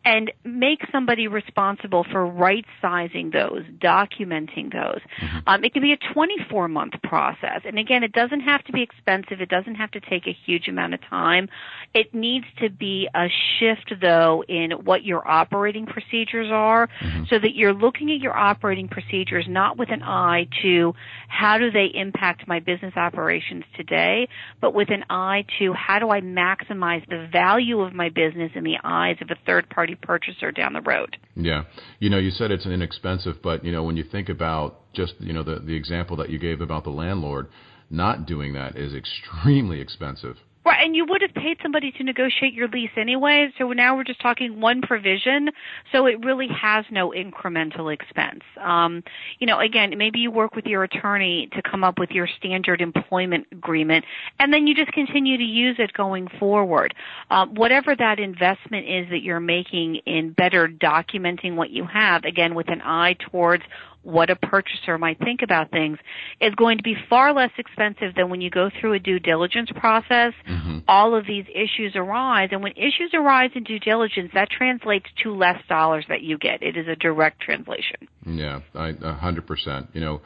[0.07, 5.01] and make somebody responsible for right sizing those, documenting those.
[5.21, 5.39] Mm-hmm.
[5.49, 7.63] Um, it can be a 24 month process.
[7.65, 9.41] And again, it doesn't have to be expensive.
[9.41, 11.49] It doesn't have to take a huge amount of time.
[11.93, 13.27] It needs to be a
[13.59, 17.25] shift though in what your operating procedures are mm-hmm.
[17.29, 20.95] so that you're looking at your operating procedures not with an eye to
[21.27, 24.29] how do they impact my business operations today,
[24.61, 28.63] but with an eye to how do I maximize the value of my business in
[28.63, 31.17] the eyes of a third party purchaser down the road.
[31.35, 31.65] Yeah.
[31.99, 35.33] You know, you said it's inexpensive, but you know, when you think about just, you
[35.33, 37.49] know, the the example that you gave about the landlord,
[37.91, 40.37] not doing that is extremely expensive.
[40.67, 44.03] Right, and you would have paid somebody to negotiate your lease anyway, so now we're
[44.03, 45.51] just talking one provision,
[45.93, 48.43] so it really has no incremental expense.
[48.61, 49.05] Um,
[49.39, 52.81] you know, again, maybe you work with your attorney to come up with your standard
[52.81, 54.07] employment agreement,
[54.41, 56.97] and then you just continue to use it going forward.
[57.31, 62.57] Um, whatever that investment is that you're making in better documenting what you have, again,
[62.57, 63.63] with an eye towards
[64.07, 65.99] what a purchaser might think about things
[66.41, 69.69] is going to be far less expensive than when you go through a due diligence
[69.75, 70.33] process.
[70.49, 70.79] Mm-hmm.
[70.87, 75.35] All of these issues arise, and when issues arise in due diligence, that translates to
[75.35, 76.63] less dollars that you get.
[76.63, 78.09] It is a direct translation.
[78.25, 79.89] Yeah, a hundred percent.
[79.93, 80.21] You know.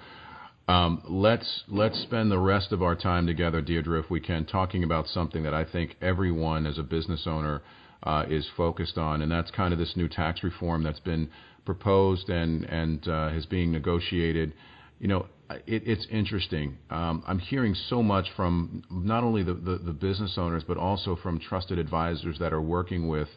[0.70, 4.85] Um, let's let's spend the rest of our time together, Deirdre, if we can, talking
[4.85, 7.62] about something that I think everyone as a business owner
[8.04, 11.28] uh, is focused on, and that's kind of this new tax reform that's been
[11.64, 14.52] proposed and uh, is being negotiated.
[15.00, 15.26] You know,
[15.66, 16.78] it, it's interesting.
[16.88, 21.80] Um, I'm hearing so much from not only the, business owners, but also from trusted
[21.80, 23.28] advisors that are working with,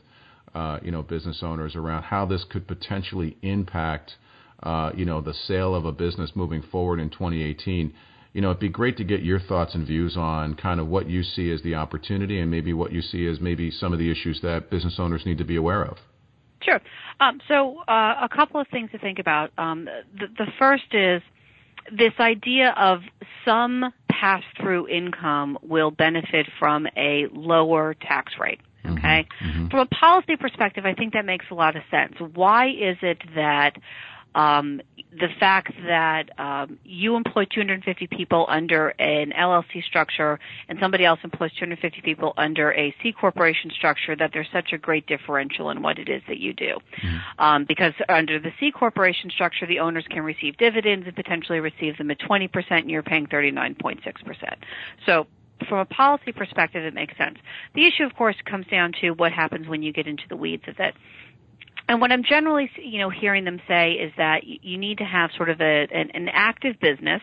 [0.54, 4.17] uh, you know, business owners around how this could potentially impact,
[4.95, 7.93] you know, the sale of a business moving forward in 2018.
[8.34, 11.08] You know, it'd be great to get your thoughts and views on kind of what
[11.08, 14.10] you see as the opportunity and maybe what you see as maybe some of the
[14.10, 15.97] issues that business owners need to be aware of.
[16.62, 16.82] Sure.
[17.19, 19.52] Um, so uh, a couple of things to think about.
[19.58, 21.21] Um, the, the first is
[21.91, 23.02] this idea of
[23.45, 28.62] some pass-through income will benefit from a lower tax rate.
[28.86, 28.97] Mm-hmm.
[28.97, 29.28] Okay.
[29.43, 29.67] Mm-hmm.
[29.67, 32.13] From a policy perspective, I think that makes a lot of sense.
[32.34, 33.78] Why is it that
[34.36, 41.06] um, the fact that um, you employ 250 people under an LLC structure and somebody
[41.06, 45.69] else employs 250 people under a C corporation structure, that there's such a great differential
[45.69, 46.78] in what it is that you do.
[47.02, 47.17] Mm-hmm.
[47.39, 51.98] Um, because under the C corporation structure, the owners can receive dividends and potentially receive
[51.98, 54.56] them at 20%, and you're paying 39.6%.
[55.06, 55.28] So
[55.67, 57.38] from a policy perspective, it makes sense.
[57.76, 60.63] The issue, of course, comes down to what happens when you get into the weeds
[60.67, 60.96] of it.
[61.89, 65.32] And what I'm generally, you know, hearing them say is that you need to have
[65.36, 67.22] sort of a, an, an active business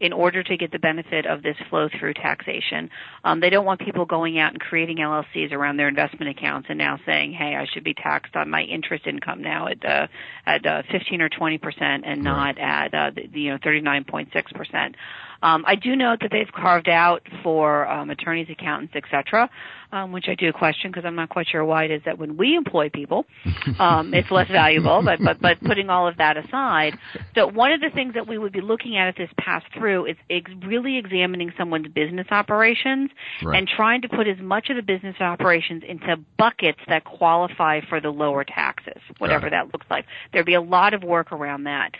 [0.00, 2.90] in order to get the benefit of this flow through taxation.
[3.24, 6.76] Um, they don't want people going out and creating LLCs around their investment accounts and
[6.76, 10.08] now saying, "Hey, I should be taxed on my interest income now at uh,
[10.44, 14.96] at uh, 15 or 20 percent and not at uh, the, you know 39.6 percent."
[15.42, 19.50] Um, I do note that they've carved out for um, attorneys, accountants, etc.,
[19.92, 22.36] um, which I do question because I'm not quite sure why it is that when
[22.36, 23.26] we employ people,
[23.78, 25.02] um, it's less valuable.
[25.02, 26.98] But but but putting all of that aside,
[27.34, 30.06] so one of the things that we would be looking at at this pass through
[30.06, 33.10] is ex- really examining someone's business operations
[33.42, 33.58] right.
[33.58, 38.00] and trying to put as much of the business operations into buckets that qualify for
[38.00, 40.06] the lower taxes, whatever that looks like.
[40.32, 41.90] There'd be a lot of work around that.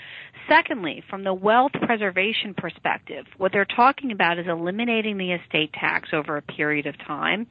[0.49, 6.09] Secondly, from the wealth preservation perspective, what they're talking about is eliminating the estate tax
[6.13, 7.47] over a period of time,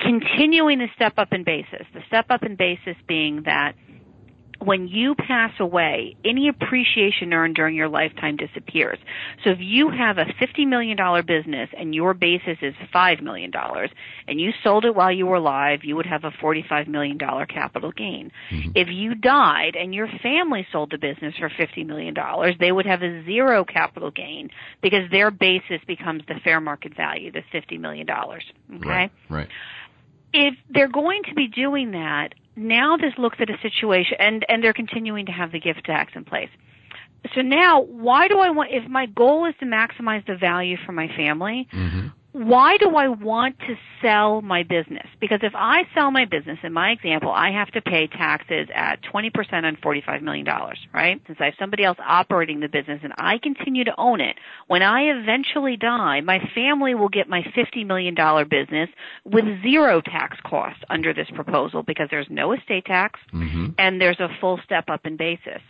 [0.00, 1.86] continuing the step up in basis.
[1.94, 3.74] The step up in basis being that
[4.58, 8.98] when you pass away, any appreciation earned during your lifetime disappears.
[9.44, 13.52] So if you have a $50 million business and your basis is $5 million
[14.26, 17.92] and you sold it while you were alive, you would have a $45 million capital
[17.92, 18.32] gain.
[18.50, 18.70] Mm-hmm.
[18.74, 22.14] If you died and your family sold the business for $50 million,
[22.58, 24.50] they would have a zero capital gain
[24.82, 28.06] because their basis becomes the fair market value, the $50 million.
[28.10, 28.88] Okay?
[28.88, 29.12] Right.
[29.28, 29.48] right.
[30.32, 34.64] If they're going to be doing that, now this looks at a situation, and, and
[34.64, 36.50] they're continuing to have the gift tax in place.
[37.34, 40.92] So now, why do I want, if my goal is to maximize the value for
[40.92, 45.06] my family, mm-hmm why do I want to sell my business?
[45.20, 49.02] Because if I sell my business, in my example, I have to pay taxes at
[49.02, 49.32] 20%
[49.64, 50.46] on $45 million,
[50.92, 51.18] right?
[51.26, 54.82] Since I have somebody else operating the business and I continue to own it, when
[54.82, 58.14] I eventually die, my family will get my $50 million
[58.50, 58.90] business
[59.24, 63.68] with zero tax cost under this proposal because there's no estate tax mm-hmm.
[63.78, 65.62] and there's a full step up in basis.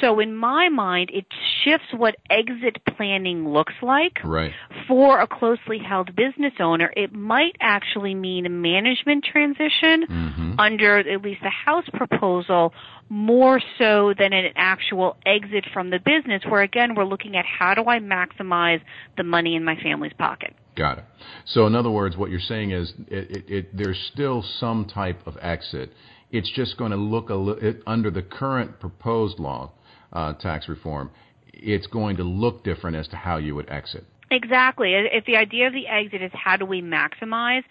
[0.00, 1.26] So in my mind, it
[1.64, 4.52] shifts what exit planning looks like right.
[4.86, 6.92] for a closely held business owner.
[6.96, 10.52] It might actually mean a management transition mm-hmm.
[10.58, 12.72] under at least the House proposal
[13.08, 17.74] more so than an actual exit from the business where again we're looking at how
[17.74, 18.80] do I maximize
[19.16, 20.54] the money in my family's pocket.
[20.76, 21.04] Got it.
[21.46, 25.26] So in other words, what you're saying is it, it, it, there's still some type
[25.26, 25.92] of exit.
[26.30, 29.72] It's just going to look a li- under the current proposed law
[30.12, 31.10] tax reform,
[31.52, 34.04] it's going to look different as to how you would exit.
[34.30, 34.92] Exactly.
[34.94, 37.62] If the idea of the exit is how do we maximize,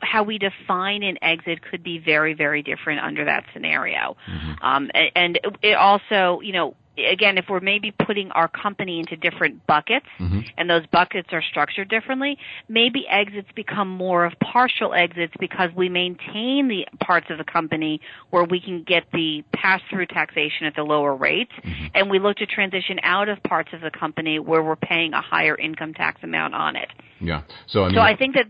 [0.00, 4.16] how we define an exit could be very, very different under that scenario.
[4.26, 4.64] Mm-hmm.
[4.64, 9.66] Um, and it also, you know, again, if we're maybe putting our company into different
[9.66, 10.40] buckets mm-hmm.
[10.56, 15.88] and those buckets are structured differently, maybe exits become more of partial exits because we
[15.88, 20.74] maintain the parts of the company where we can get the pass through taxation at
[20.74, 21.86] the lower rates mm-hmm.
[21.94, 25.20] and we look to transition out of parts of the company where we're paying a
[25.20, 26.88] higher income tax amount on it.
[27.20, 27.42] Yeah.
[27.66, 28.46] So I mean, so I think that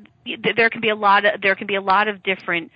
[0.57, 2.71] there can be a lot of there can be a lot of different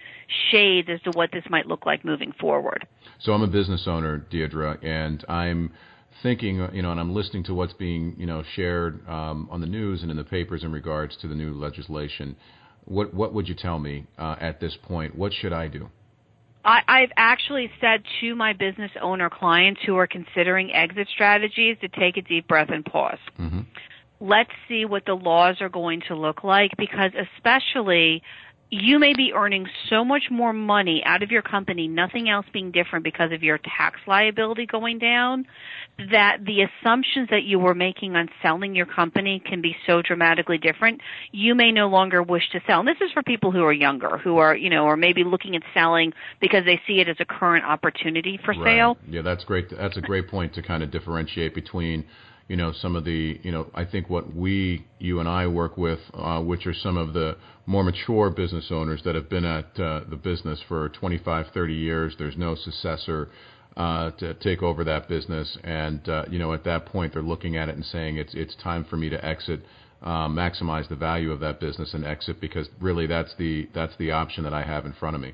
[0.51, 2.87] shades as to what this might look like moving forward.
[3.21, 5.73] So I'm a business owner, Deirdre, and I'm
[6.23, 9.67] thinking, you know, and I'm listening to what's being, you know, shared um, on the
[9.67, 12.37] news and in the papers in regards to the new legislation.
[12.85, 15.17] What what would you tell me uh, at this point?
[15.17, 15.89] What should I do?
[16.65, 21.89] I, I've actually said to my business owner clients who are considering exit strategies to
[21.89, 23.19] take a deep breath and pause.
[23.39, 23.63] Mm-hmm
[24.23, 28.23] let's see what the laws are going to look like because especially
[28.75, 32.71] you may be earning so much more money out of your company, nothing else being
[32.71, 35.45] different because of your tax liability going down,
[36.11, 40.57] that the assumptions that you were making on selling your company can be so dramatically
[40.57, 41.03] different.
[41.33, 42.79] You may no longer wish to sell.
[42.79, 45.55] And this is for people who are younger, who are, you know, or maybe looking
[45.55, 48.65] at selling because they see it as a current opportunity for right.
[48.65, 48.97] sale.
[49.07, 49.69] Yeah, that's great.
[49.69, 52.07] That's a great point to kind of differentiate between
[52.49, 55.77] you know some of the you know I think what we you and I work
[55.77, 59.79] with, uh, which are some of the more mature business owners that have been at
[59.79, 62.15] uh, the business for 25, 30 years.
[62.19, 63.29] There's no successor
[63.77, 67.57] uh, to take over that business, and uh, you know at that point they're looking
[67.57, 69.61] at it and saying it's it's time for me to exit.
[70.03, 74.11] Uh, maximize the value of that business and exit because really that's the that's the
[74.11, 75.33] option that I have in front of me.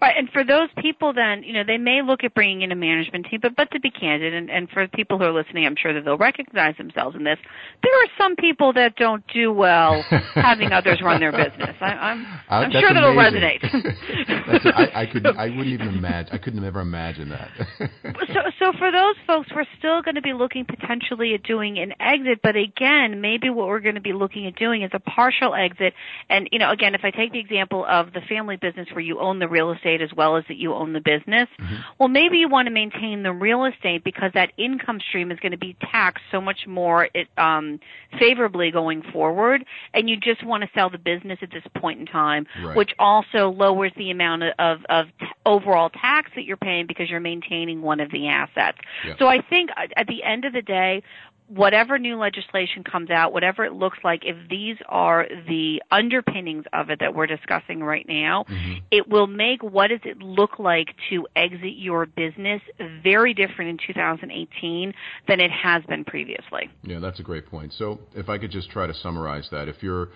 [0.00, 2.76] Right, and for those people, then you know they may look at bringing in a
[2.76, 5.76] management team, but but to be candid, and, and for people who are listening, I'm
[5.76, 7.38] sure that they'll recognize themselves in this.
[7.82, 10.02] There are some people that don't do well
[10.34, 11.76] having others run their business.
[11.80, 13.60] I, I'm uh, I'm sure that'll resonate.
[14.46, 16.34] that's I, I could I wouldn't even imagine.
[16.34, 17.50] I couldn't ever imagine that.
[17.68, 21.94] so so for those folks, we're still going to be looking potentially at doing an
[22.00, 25.54] exit, but again, maybe what we're going to be looking at doing is a partial
[25.54, 25.94] exit.
[26.28, 29.20] And you know, again, if I take the example of the family business where you
[29.20, 31.48] own the real estate estate as well as that you own the business.
[31.58, 31.74] Mm-hmm.
[31.98, 35.52] Well, maybe you want to maintain the real estate because that income stream is going
[35.52, 37.80] to be taxed so much more it, um,
[38.18, 42.06] favorably going forward, and you just want to sell the business at this point in
[42.06, 42.76] time, right.
[42.76, 47.20] which also lowers the amount of, of t- overall tax that you're paying because you're
[47.20, 48.78] maintaining one of the assets.
[49.06, 49.14] Yeah.
[49.18, 51.02] So I think at the end of the day,
[51.48, 56.90] whatever new legislation comes out, whatever it looks like, if these are the underpinnings of
[56.90, 58.78] it that we're discussing right now, mm-hmm.
[58.90, 62.60] it will make what does it look like to exit your business
[63.02, 64.92] very different in 2018
[65.28, 66.68] than it has been previously.
[66.82, 67.72] Yeah, that's a great point.
[67.78, 70.08] So if I could just try to summarize that, if you're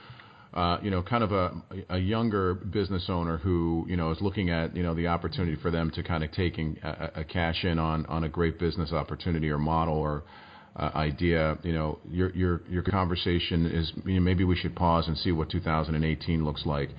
[0.53, 4.51] uh, you know, kind of a, a younger business owner who, you know, is looking
[4.51, 7.79] at, you know, the opportunity for them to kind of taking a, a cash in
[7.79, 10.25] on, on a great business opportunity or model or,
[10.77, 11.59] idea.
[11.63, 15.33] You know, your your your conversation is you know, maybe we should pause and see
[15.33, 16.91] what 2018 looks like.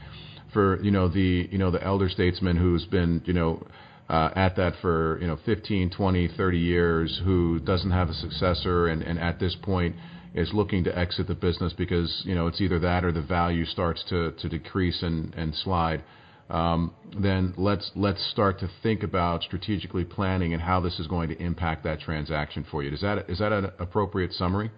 [0.53, 3.65] For you know the you know the elder statesman who's been you know
[4.10, 8.88] uh, at that for you know 15, 20, 30 years who doesn't have a successor
[8.88, 9.95] and, at this point
[10.34, 13.65] is looking to exit the business because you know it's either that or the value
[13.65, 16.03] starts to, decrease and, slide,
[16.52, 21.41] then let's let's start to think about strategically planning and how this is going to
[21.41, 22.91] impact that transaction for you.
[22.91, 24.72] Is that is that an appropriate summary?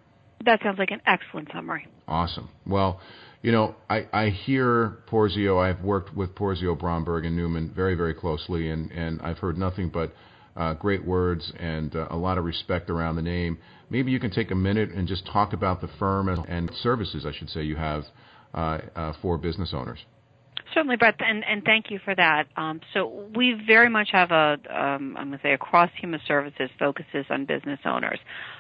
[0.46, 1.88] That sounds like an excellent summary.
[2.08, 2.50] Awesome.
[2.68, 3.00] Well,
[3.42, 5.58] you know, I, I hear Porzio.
[5.58, 9.90] I've worked with Porzio, Bromberg, and Newman very, very closely, and, and I've heard nothing
[9.90, 10.14] but
[10.56, 13.58] uh, great words and uh, a lot of respect around the name.
[13.90, 17.26] Maybe you can take a minute and just talk about the firm and, and services,
[17.26, 18.04] I should say, you have
[18.54, 20.00] uh, uh for business owners.
[20.74, 22.47] Certainly, Brett, and, and thank you for that.
[22.58, 26.70] Um, so we very much have a, um, I'm going to say, across human services
[26.80, 28.20] focuses on business owners.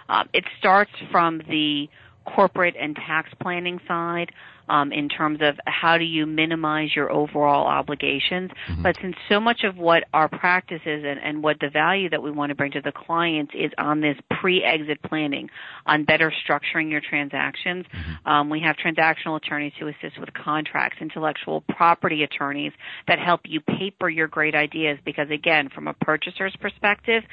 [0.09, 1.87] Um, it starts from the
[2.25, 4.31] corporate and tax planning side
[4.69, 8.51] um, in terms of how do you minimize your overall obligations.
[8.69, 8.83] Mm-hmm.
[8.83, 12.23] But since so much of what our practice is and, and what the value that
[12.23, 15.49] we want to bring to the clients is on this pre-exit planning,
[15.85, 18.29] on better structuring your transactions, mm-hmm.
[18.29, 22.71] um, we have transactional attorneys who assist with contracts, intellectual property attorneys
[23.07, 27.23] that help you paper your great ideas because again, from a purchaser's perspective,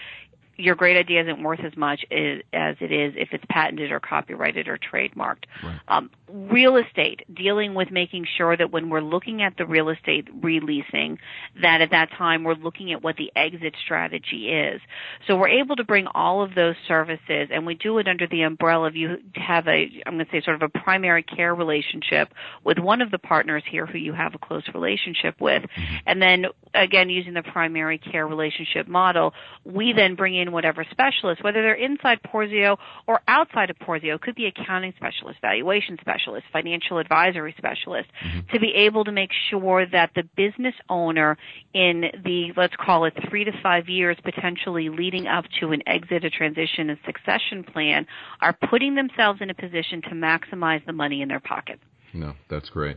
[0.61, 4.69] your great idea isn't worth as much as it is if it's patented or copyrighted
[4.69, 5.45] or trademarked.
[5.63, 5.81] Right.
[5.89, 10.29] Um, real estate, dealing with making sure that when we're looking at the real estate
[10.43, 11.19] releasing,
[11.61, 14.81] that at that time we're looking at what the exit strategy is.
[15.27, 18.43] So we're able to bring all of those services, and we do it under the
[18.43, 22.33] umbrella of you have a, I'm going to say, sort of a primary care relationship
[22.65, 25.97] with one of the partners here who you have a close relationship with, mm-hmm.
[26.07, 29.35] and then again using the primary care relationship model,
[29.65, 32.77] we then bring in whatever specialist, whether they're inside Porzio
[33.07, 38.41] or outside of Porzio, could be accounting specialists, valuation specialists, financial advisory specialists, mm-hmm.
[38.53, 41.37] to be able to make sure that the business owner
[41.75, 46.25] in the, let's call it three to five years potentially leading up to an exit,
[46.25, 48.07] a transition, a succession plan,
[48.41, 51.79] are putting themselves in a position to maximize the money in their pocket.
[52.13, 52.97] No, that's great.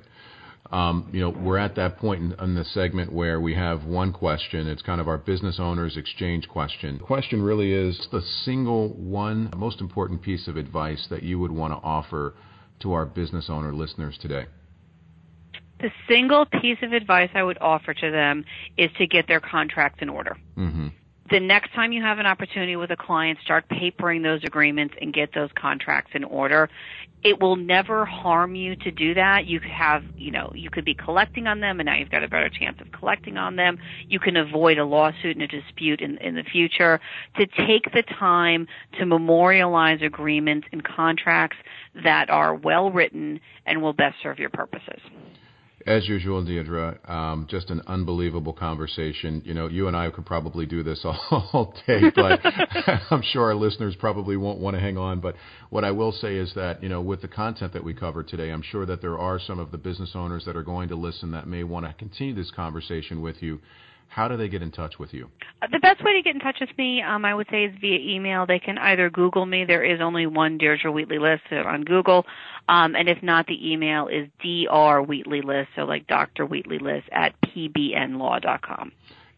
[0.73, 4.11] Um, you know, we're at that point in, in the segment where we have one
[4.11, 4.67] question.
[4.67, 6.97] It's kind of our business owners exchange question.
[6.97, 11.51] The question really is the single one most important piece of advice that you would
[11.51, 12.33] want to offer
[12.79, 14.47] to our business owner listeners today.
[15.79, 18.43] The single piece of advice I would offer to them
[18.75, 20.35] is to get their contracts in order.
[21.33, 25.11] The next time you have an opportunity with a client, start papering those agreements and
[25.11, 26.69] get those contracts in order.
[27.23, 29.47] It will never harm you to do that.
[29.47, 32.27] You have, you know, you could be collecting on them and now you've got a
[32.27, 33.79] better chance of collecting on them.
[34.07, 36.99] You can avoid a lawsuit and a dispute in, in the future.
[37.39, 38.67] To take the time
[38.99, 41.57] to memorialize agreements and contracts
[42.03, 45.01] that are well written and will best serve your purposes.
[45.85, 49.41] As usual, Deirdre, um, just an unbelievable conversation.
[49.43, 52.39] You know, you and I could probably do this all day, but
[53.11, 55.19] I'm sure our listeners probably won't want to hang on.
[55.19, 55.35] But
[55.69, 58.51] what I will say is that, you know, with the content that we covered today,
[58.51, 61.31] I'm sure that there are some of the business owners that are going to listen
[61.31, 63.59] that may want to continue this conversation with you
[64.07, 65.29] how do they get in touch with you?
[65.61, 67.75] Uh, the best way to get in touch with me, um, I would say, is
[67.81, 68.45] via email.
[68.45, 69.65] They can either Google me.
[69.65, 72.25] There is only one Deirdre Wheatley-Liss on Google.
[72.69, 75.01] Um, and if not, the email is Dr.
[75.01, 76.45] Wheatley-Liss, so like Dr.
[76.45, 78.91] Wheatley-Liss at pbnlaw.com.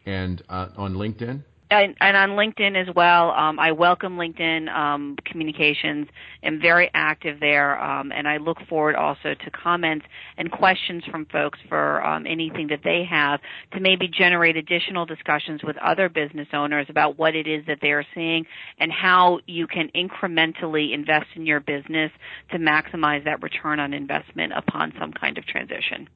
[0.04, 1.42] And uh, on LinkedIn?
[1.70, 3.30] And, and on LinkedIn as well.
[3.30, 6.08] Um, I welcome LinkedIn um, communications.
[6.42, 10.06] I'm very active there, um, and I look forward also to comments
[10.36, 13.40] and questions from folks for um, anything that they have
[13.72, 17.90] to maybe generate additional discussions with other business owners about what it is that they
[17.90, 18.46] are seeing
[18.78, 22.12] and how you can incrementally invest in your business
[22.50, 26.08] to maximize that return on investment upon some kind of transition.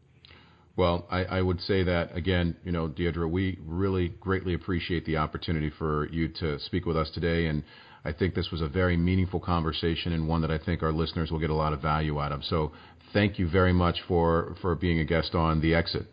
[0.81, 5.19] Well, I, I would say that again, you know, Deirdre, we really greatly appreciate the
[5.19, 7.65] opportunity for you to speak with us today, and
[8.03, 11.31] I think this was a very meaningful conversation and one that I think our listeners
[11.31, 12.43] will get a lot of value out of.
[12.45, 12.73] So,
[13.13, 16.07] thank you very much for for being a guest on the Exit.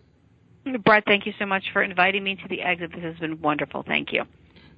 [0.84, 2.91] Brett, thank you so much for inviting me to the Exit.
[2.91, 3.86] This has been wonderful.
[3.88, 4.24] Thank you.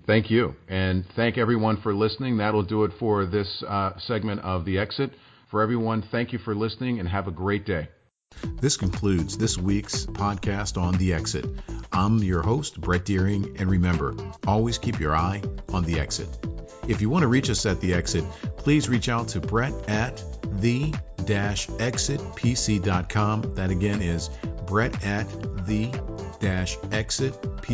[0.06, 2.38] Thank you, and thank everyone for listening.
[2.38, 5.14] That'll do it for this uh, segment of the Exit.
[5.50, 7.90] For everyone, thank you for listening, and have a great day.
[8.61, 11.45] This concludes this week's podcast on The Exit.
[11.91, 14.15] I'm your host, Brett Deering, and remember,
[14.45, 16.27] always keep your eye on the exit.
[16.88, 18.25] If you want to reach us at The Exit,
[18.57, 20.21] please reach out to Brett at
[20.59, 22.36] the exitpc.com.
[23.55, 24.30] That again is
[24.65, 25.30] Brett at
[25.65, 25.88] the
[26.41, 27.69] exitpc.com.